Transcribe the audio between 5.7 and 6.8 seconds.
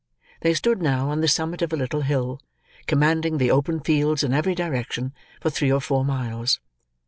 or four miles.